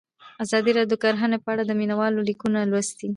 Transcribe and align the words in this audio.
ازادي 0.43 0.71
راډیو 0.77 0.91
د 0.91 0.95
کرهنه 1.03 1.37
په 1.43 1.49
اړه 1.53 1.63
د 1.65 1.71
مینه 1.79 1.95
والو 1.99 2.25
لیکونه 2.29 2.59
لوستي. 2.71 3.09